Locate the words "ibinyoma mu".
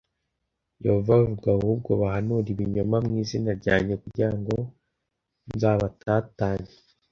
2.53-3.13